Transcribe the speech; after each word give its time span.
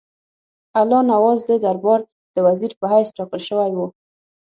الله 0.79 1.01
نواز 1.11 1.39
د 1.45 1.51
دربار 1.65 1.99
د 2.35 2.37
وزیر 2.47 2.71
په 2.79 2.85
حیث 2.93 3.09
ټاکل 3.17 3.41
شوی 3.49 3.71
وو. 3.77 3.87